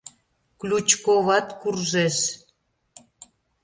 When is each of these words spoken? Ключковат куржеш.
Ключковат 0.59 1.47
куржеш. 1.61 2.17